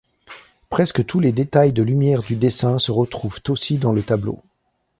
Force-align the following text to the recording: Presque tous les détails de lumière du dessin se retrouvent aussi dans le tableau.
Presque 0.71 1.05
tous 1.05 1.19
les 1.19 1.31
détails 1.31 1.73
de 1.73 1.83
lumière 1.83 2.23
du 2.23 2.35
dessin 2.35 2.79
se 2.79 2.91
retrouvent 2.91 3.39
aussi 3.49 3.77
dans 3.77 3.91
le 3.91 4.01
tableau. 4.01 4.41